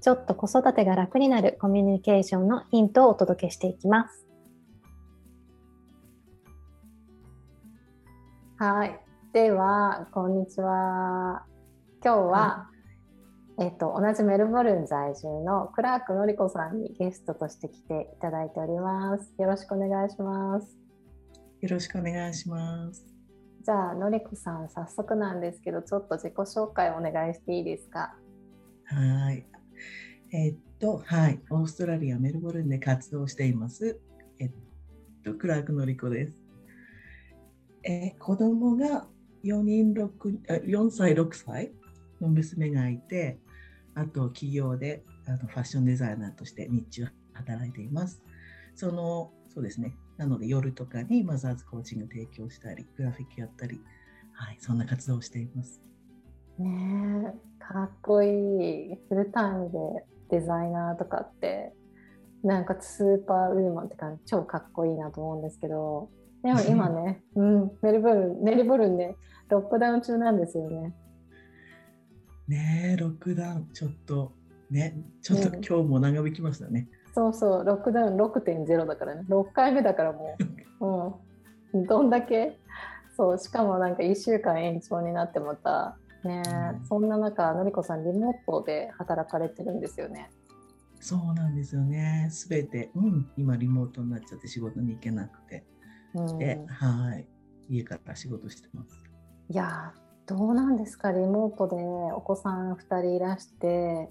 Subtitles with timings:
[0.00, 4.26] ちょっと子育てが楽になるコミュニケーションのヒントをお届けしていきます。
[8.58, 9.00] はい。
[9.32, 11.44] では、こんにちは。
[12.02, 12.70] 今日は、
[13.58, 19.34] えっと、同じメルボルン在住のクラークのりこさんにゲストとして来ていただいております。
[19.38, 20.76] よろしくお願いします。
[21.60, 23.04] よろしくお願いします。
[23.64, 28.14] じゃあ、のりこさん、早速なんですけど、ちょっと自己紹介お願いしていいですか？
[28.86, 29.44] はい。
[30.32, 31.40] えっと、はい。
[31.50, 34.00] オーストラリア・メルボルンで活動しています。
[34.38, 34.50] えっ
[35.24, 36.42] と、クラークのりこです。
[37.84, 39.06] え、子供が
[39.42, 41.72] 4人6、4歳、6歳
[42.20, 43.38] の娘がいて、
[43.94, 48.22] あと企業であのファッションデザイナーとして日中働いています。
[48.74, 49.94] その、そうですね。
[50.18, 53.80] なので夜とかにマザーズコーチング提供したり、グラフィックやったり、
[54.32, 55.82] はい、そんな活動をしています。
[56.58, 58.98] ねえ、かっこいい。
[59.08, 59.70] フルタイム
[60.30, 61.72] でデザイナーとかって、
[62.42, 66.10] なんかスーパーウーマンって感じ、超かっこいいなと思うんですけど、
[66.42, 69.16] でも今ね、 うん、メルボルン、メルボルンで
[69.48, 70.94] ロックダウン中なんですよね。
[72.48, 74.32] ねえ、ロックダウン、ちょっと、
[74.70, 76.88] ね、ちょっと今日も長引きましたね。
[77.14, 80.36] そうそう、ロックダウン6.0だからね、6回目だからも
[80.80, 81.18] う、
[81.78, 82.58] うん、どんだけ、
[83.16, 86.42] そう、しかもなんか1週間延長になってまた、ね、
[86.80, 90.30] うん、そんな中、のりこさん、リモートで働かれてるんですよね。
[91.00, 92.28] そうなんですよね。
[92.30, 95.64] すべて、うん、今リモートになっちゃって仕事に行けなくて、
[96.14, 97.26] うん、で、はい、
[97.68, 99.00] 家から仕事してます。
[99.50, 99.92] いや
[100.26, 101.12] どうなんですか？
[101.12, 104.10] リモートでお子さん2人いらして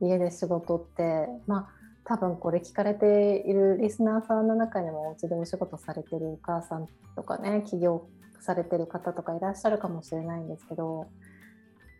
[0.00, 1.68] 家で仕事ってまあ
[2.04, 8.08] 多分これ聞かれているリスナーさんの中にもお家でお仕事されてるお母さんとかね起業
[8.40, 11.06] されてる方とかいらっしゃるかもしれないんですけど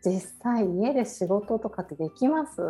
[0.05, 2.61] 実際家で仕事とかってできます？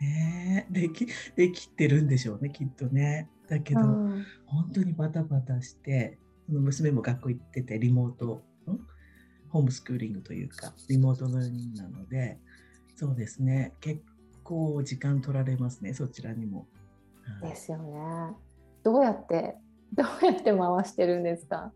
[0.00, 1.06] ねでき
[1.36, 3.28] できてるんでしょうねきっとね。
[3.48, 6.18] だけど、うん、本当にバタバタして
[6.48, 8.42] 娘も学校行っててリモート
[9.50, 12.38] ホームスクーリングというかリモートラーニングなので
[12.96, 13.74] そうですね。
[13.80, 14.00] 結
[14.42, 16.66] 構時間取られますねそちらにも。
[17.42, 18.34] ですよね。
[18.82, 19.56] どうやって
[19.94, 21.72] どうやって回してるんですか？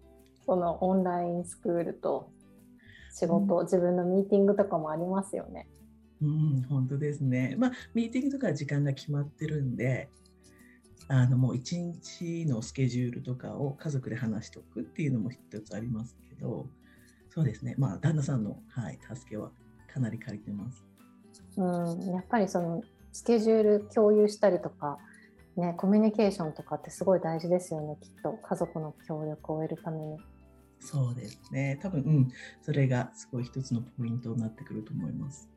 [0.47, 2.31] そのオンラインスクールと
[3.17, 5.67] 仕事、うん、自分のミーティングとかもありますよね。
[6.21, 7.57] うん、本当ですね。
[7.59, 10.11] まあ、ミーティングとか時間が決まってるんで、
[11.09, 16.67] あのもう一日のスケジュールとかを家族で話しておくっていうのも一つありますけど、
[17.31, 19.51] そうですね、まあ、旦那さんの、はい、助けは
[19.93, 20.85] かなり借りてます。
[21.57, 22.83] うん、やっぱりその
[23.13, 24.99] スケジュール共有したりとか、
[25.57, 30.19] ね、コミュニケーションとかってすごい大事ですよね、きっと家族の協力を得るために。
[30.81, 32.29] そうですね、多分、うん、
[32.63, 35.49] それがすごい一つのポイントになってくると思います。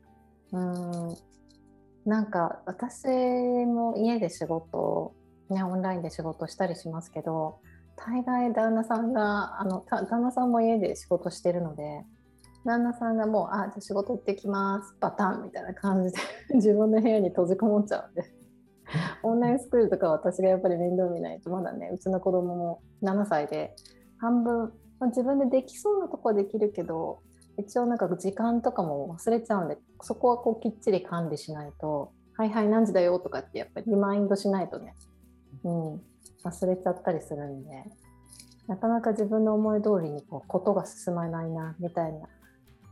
[0.52, 1.16] うん。
[2.04, 5.14] なんか私も家で仕事、
[5.50, 7.58] ね、オンラインで仕事したりしますけど
[7.96, 12.02] 大概旦那さんがあの旦那さんも家で仕事してるので
[12.64, 16.18] 旦那さんがもう「あじゃあ仕事行ってきます」パターンみたいな感じで
[16.56, 18.24] 自分の部屋に閉じこもっちゃうんで。
[19.22, 23.76] オンラインスクールとか私がやっぱり面倒見ないとまだねうちの子供も7歳で
[24.18, 27.20] 半分、まあ、自分でできそうなとこはできるけど
[27.58, 34.94] 一応なんか時間とかも忘れちゃうんでそこはこうきっちり管理しないと「はいはい何時だよ」とかってやっぱりリマインドしないとね、
[35.64, 35.94] うん、
[36.44, 37.84] 忘れちゃったりするんで
[38.66, 42.28] なかなか自分の思い通りにこうことが進まないなみたいな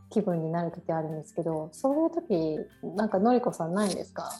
[0.09, 4.31] 気分になる時あるんですけどそういう時なんかのりこさんないんですか？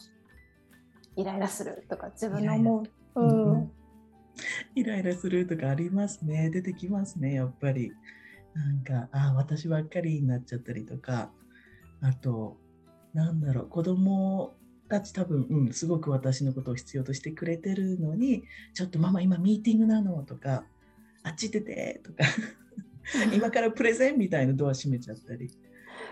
[1.16, 2.84] イライラするとか自分の思
[3.16, 3.22] う。
[3.22, 3.72] うん、
[4.80, 6.50] イライラするとかありますね。
[6.50, 7.92] 出てきますねやっぱり。
[8.54, 11.32] なんかあ私ばっかりになっちゃったりとか。
[12.02, 12.58] あと
[13.14, 14.54] なんだろう子供
[14.88, 18.44] たち多分、うん、すごく私のことを必要としてくれてるのに
[18.74, 20.64] ちょっとママ今ミーティングなのとか
[21.24, 22.24] あっち行っててとか。
[23.34, 25.50] 今からプレゼンみたいなドア閉めちゃったり。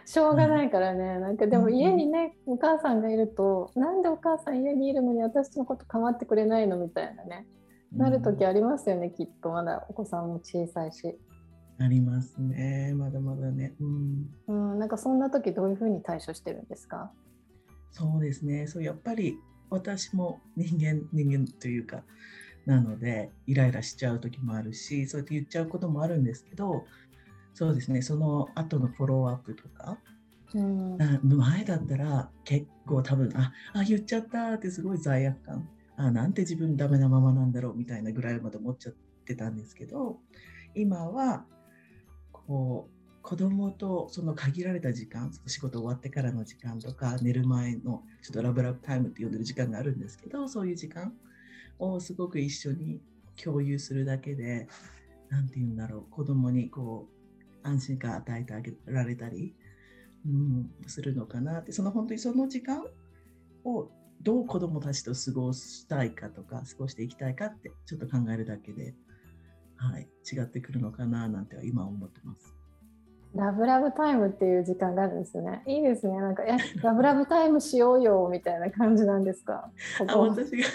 [0.06, 7.46] しょうがないからね、うん、なんかでも家にね、うん、お母さんがいるとなんでお母さん家にいるのに私のこと構ってくれないのみたいなね、
[7.92, 9.50] なる時ありますよねきっと。
[9.50, 11.18] まだお子さんも小さいし。
[11.80, 13.76] ありますね、まだまだね。
[13.80, 17.12] うん、うん、なんかそんな時どういうふうに対処してるんですか？
[17.92, 19.38] そうですね、そうやっぱり
[19.70, 22.04] 私も人間人間というか
[22.66, 26.84] なのでイライラしちゃう時もあるしそうやって言っちゃうこともあるんですけど
[27.54, 28.02] そうですね。
[28.02, 29.98] その後のフォローアップとか、
[30.54, 38.94] うん、前だったら結構多分ああ言っちゃったってすごい罪悪感あなんて自分ダメなままなんだろうみたいなぐらいまで思っちゃっ
[39.26, 40.20] てたんですけど
[40.76, 41.46] 今は
[42.32, 51.14] こう子供とその限られた時間仕事終わってからの時間とか寝る前のちょっとラブラブタイムって呼んでる時間があるんですけどそういう時間
[51.80, 53.02] をすごく一緒に
[53.36, 54.68] 共有するだけで
[55.30, 57.08] 何て言うんだろう子供にこ
[57.64, 59.56] う安心感与えてあげられたり、
[60.26, 61.72] うん、するのかなって。
[61.74, 62.86] その本当にその時間
[63.66, 63.90] を
[64.22, 68.94] どう子供たちと過ごしたいかとか過ごしていきたいかってちょっと考えるだけで、
[69.78, 72.54] はい、違ってくるのかななんて今思ってます。
[73.36, 75.62] ラブラブタイムっていう時間があるんですよね。
[75.68, 76.20] いいですね。
[76.20, 79.70] なんか、え、ラブラブタイムしようよみたいな感じなんですか？
[80.00, 80.66] ここあ私が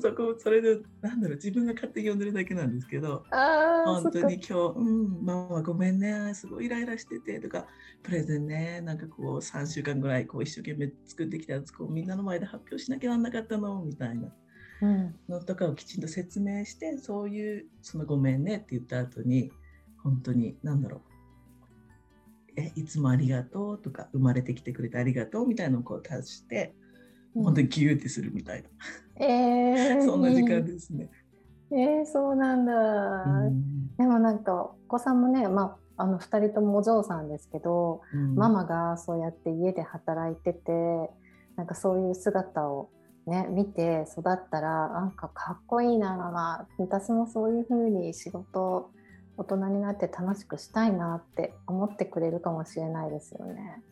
[0.00, 7.66] そこ、それで、なんだろう、自分が勝手に呼んでるだけなんですけど、あ本当に今日、うん、ママごめんね、すごいイライラしててとか、
[8.02, 14.32] プレゼンね、なんかこう、3週間ぐらいこう一生懸命作ってきたやつ、こうみんなの前で発表しなきゃなんなかったのみたいな。
[15.28, 19.50] のとかをきちんと説明してそういうそのごめんねって言った後に
[20.02, 21.00] 本当に何だろう。
[22.56, 26.87] えいつもありがとうとか生まれてきてくれてありがとうみたいなのをこう足して、うん、
[27.34, 28.68] 本当にギューってするみたいな、
[29.24, 31.10] えー、そんな時間ですね。
[31.70, 40.70] えー、そうなんだ、うん、でもなんかお子さんもね、まあ、あの2人ともお嬢さんですけど、うん、ママがそうやって家で働いてて
[41.56, 42.88] なんかそういう姿を
[43.26, 48.90] ね見て育ったらなんかかっこいいなママ私もそういう風に仕事
[49.36, 53.82] 大人になって楽しくしたいなって思ってくれるかもしれないですよね。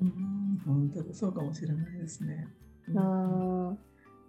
[0.00, 2.48] うん、本当そうかもしれないですね。
[2.94, 3.78] うん、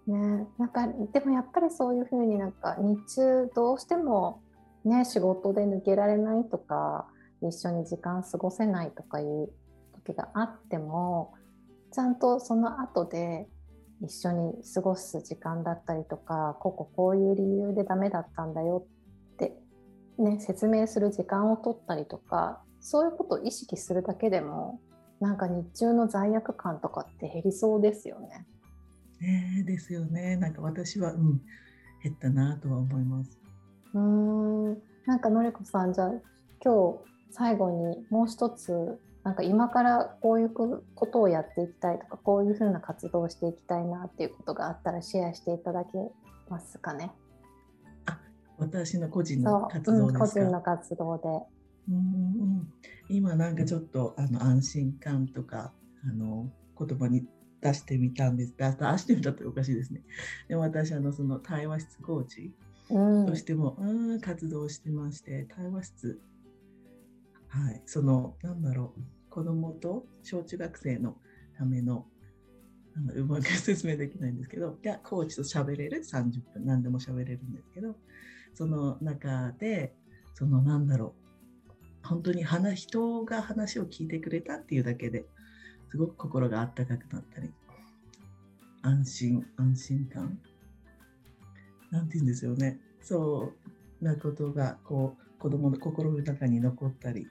[0.06, 4.42] ね、なんかでもやっぱりそういうふうになんか日中どうしても
[4.84, 7.06] ね仕事で抜けられないとか
[7.40, 9.50] 一緒に時間過ごせないとかいう
[10.04, 11.34] 時があっても
[11.92, 13.46] ちゃんとその後で
[14.00, 18.84] 一緒に過ごす時間だったりとかこここういう理由でダメだったんだよ
[19.34, 19.52] って
[20.18, 24.80] ね、説明する時間を取ったりとかそういうことを意識するだけでも
[25.22, 28.44] なんか日中の罪悪感とかって減りそうですよね。
[29.20, 30.36] ねですよね。
[30.36, 31.40] なんか私は、うん、
[32.02, 33.38] 減ったなとは思います。
[33.94, 34.72] うん
[35.06, 36.12] なんかのりこさんじゃあ
[36.64, 36.98] 今日
[37.30, 45.90] 最後にもう一つなんか今からこういうことをやっていきたいとかこういうふうな活動をしていきたいなっていうことがあったらシェアしていただけ
[46.48, 47.12] ますかね？
[48.58, 51.61] 私の個人の活動ですか、うん、個人の活動で。
[51.88, 52.72] うんうん、
[53.08, 55.72] 今なんかちょっとあの安心感とか
[56.08, 57.26] あの言葉に
[57.60, 58.54] 出してみたんです。
[58.56, 58.64] 出
[58.98, 60.02] してみたっておかしいですね。
[60.48, 62.52] でも私あのその対話室コーチ
[62.88, 66.20] としても、うん、活動してまして対話室。
[67.48, 67.82] はい。
[67.86, 69.00] そのなんだろう。
[69.30, 71.16] 子供と小中学生の
[71.56, 72.06] ための
[73.14, 76.02] うまく説明できないんですけど、いや、コーチと喋れる。
[76.04, 77.96] 30分、何でも喋れるんですけど、
[78.54, 79.94] その中で
[80.34, 81.21] そのなんだろう
[82.04, 85.24] 本当に話人が話を聞いてくれたっていうだけで
[85.90, 87.50] すごく心があったかくなったり
[88.82, 90.38] 安心安心感。
[91.90, 92.80] なんて言うんですよね。
[93.02, 93.52] そ
[94.00, 97.28] うなことがこう子供の心の中に残ったり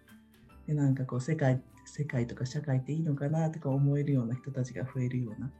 [0.67, 5.51] でなんかこう世界世界とか社会っていいのかなとか思えるような人たちが増えるような、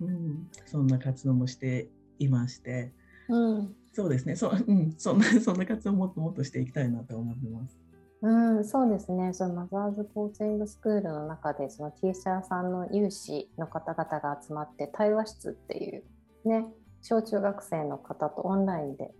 [0.00, 2.92] うん、そんな活動もしていまして、
[3.28, 4.36] うん、そうですね。
[4.36, 7.81] そ,、うん、そんなそんな活動をもっともっとしていきたいなと思ってます。
[8.22, 9.32] うん、そうですね。
[9.32, 16.04] そのマザーズコーチングスクールの中で、そのティーチャーさんの有志の方々が集まって、対話室っていう
[16.44, 16.66] ね、
[17.02, 19.12] 小中学生の方とオンラインで、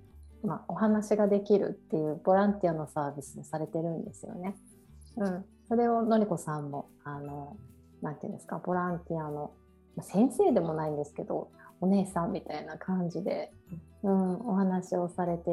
[0.45, 4.57] まあ、お話ができるっていうボランティアのサービスをされてるんですよね。
[5.17, 7.57] うん、それをのりこさんも、あの、
[8.03, 9.53] なんていうんですか、ボランティアの、
[9.97, 13.53] ま先生でもないんですけど、お姉さんみたいな感じで、
[14.05, 15.51] うん、お話をされて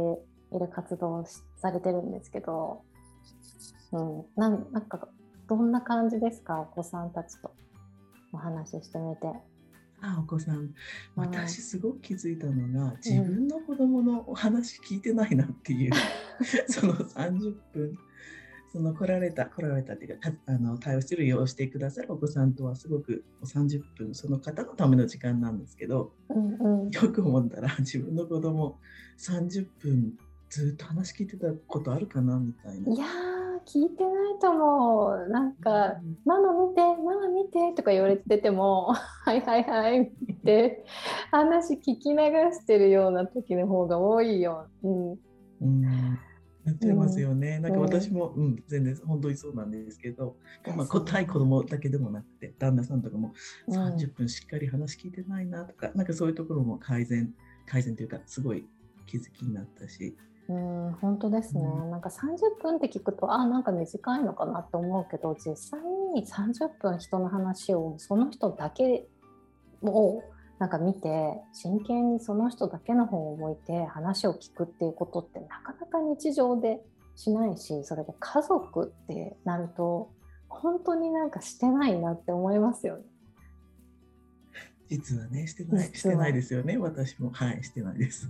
[0.51, 1.25] いる活動を
[1.57, 2.83] されてるんですけど、
[3.91, 5.07] うん、なんなんか
[5.47, 6.61] どんな感じですか？
[6.61, 7.51] お子さんたちと。
[8.31, 9.27] お話ししてみて。
[10.01, 10.73] あお子さん。
[11.15, 15.91] 私すごく気づいたのが、自分の子供のお話聞いてないなっていう、
[16.69, 17.97] その30分。
[18.71, 28.77] その来られた来られたっていうかあの対応してる利用してくださるお子さんとはすごく30分その方のための時間なんですけど、うんうん、よく思ったら自分の子供
[29.17, 30.13] 30分
[30.49, 32.95] ずっと話聞いてたことあるかなみたいな。
[33.71, 38.93] 聞いてないと思うなんか、うん、ママ見てママ見て」とか言われてても
[39.25, 40.01] 「はいはいはい」
[40.33, 40.83] って
[41.31, 42.17] 話聞き流
[42.51, 44.67] してるような時の方が多いよ。
[44.83, 45.11] うん、
[45.61, 46.19] うん
[46.65, 47.55] なっちゃいますよね。
[47.57, 50.35] うん、なんか私も、うん、全然本当にそうなんですけど、
[50.75, 53.33] まあ、答え子供だけでもなくて、旦那さんとかも
[53.69, 57.33] 30分しっかり話聞いてないなとか、うん、なんかそういうところも改善、
[57.65, 58.67] 改善というか、すごい
[59.07, 60.15] 気づきになったし。
[60.49, 65.79] うん、本当ですね、うん、なんか30分って聞くとあなんか短いのかなと思うけど実際
[66.15, 69.07] に30分人の話をその人だけ
[69.83, 70.23] を
[70.57, 76.81] なんか見て真剣にその人だけの方を向いて話を聞くっていうことってなかなか日常で
[77.15, 80.11] しないしそれが家族ってなると
[80.47, 83.03] 本当になんかしてないなって思いますよね。
[84.89, 88.27] 実はねしてないしてないですよね私もはいしてないです。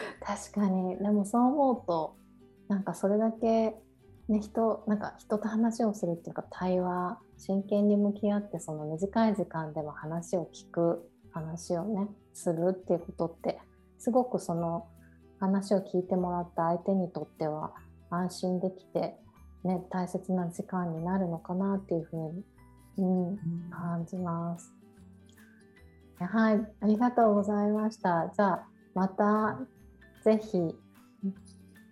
[0.20, 2.16] 確かにでもそう思うと
[2.68, 3.76] なんかそれだけ
[4.28, 13.60] ね人なんか人と話をするっていうか対話真剣に向き合ってその短い時間でも話を聞く話をねするっていうことって
[13.98, 14.86] すごくその
[15.40, 17.72] 話を聞いてもらった相手にとっては
[18.10, 19.16] 安心できて、
[19.64, 22.44] ね、大切な時間になるのかなっていうふうに、
[22.98, 23.38] うん、
[23.70, 24.72] 感じます。
[26.20, 28.30] はい、ありがとうございました。
[28.34, 29.60] じゃあまた
[30.24, 30.58] ぜひ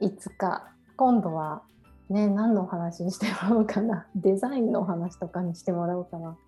[0.00, 1.62] いつか今度は
[2.08, 4.06] ね、何のお話にしてもらおうかな。
[4.14, 6.38] デザインのお話とかにしてもらおうかな。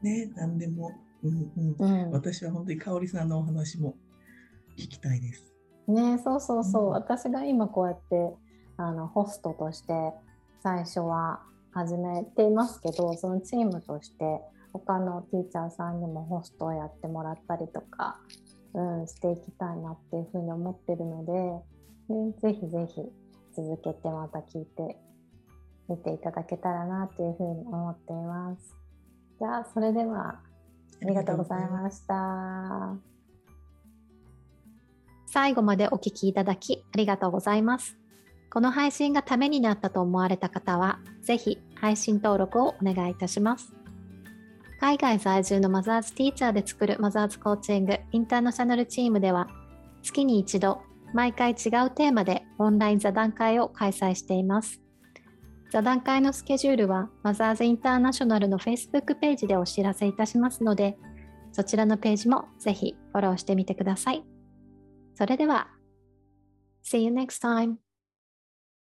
[0.00, 0.90] ね、何でも。
[1.22, 3.94] うんうん、うん、私は本当に香織さんのお話も
[4.76, 5.52] 聞きたいです。
[5.86, 6.86] ね、そうそうそう。
[6.86, 8.34] うん、私が今こうやって
[8.76, 9.92] あのホストとして
[10.62, 14.40] 最初は始めていますけど、そのチームとして
[14.72, 18.18] 他のティーチャーさんにもホストをやってもらったりとか、
[18.74, 23.02] うん、していきたいなっていうふうに思ってるので、ね、ぜひぜひ
[23.54, 24.98] 続けてまた聞いて
[25.88, 28.74] みていただけたらなというふうに思っています。
[29.38, 30.40] じゃあそれでは
[31.02, 32.96] ありがとうございました。
[35.26, 37.96] 最後までお聞きいただきありがとうございます。
[38.50, 43.81] この配信がためになったと思われた方は、ぜひ配信登録をお願いいたします。
[44.82, 49.46] 海外在住のマザーズティーチャーで作るマザーズコーチングインターナショナルチームでは、
[50.02, 50.82] 月に一度
[51.14, 51.56] 毎回違う
[51.92, 54.80] テーマでオンライン座談会を開催しています。
[55.70, 60.98] 座談会のスケジュールはマザーズインターナショナルの Facebook ページでお知らせいたしますので、
[61.52, 64.24] そちらのページもぜひフォローしてみてください。
[65.14, 65.68] それでは、
[66.84, 67.76] See you next time!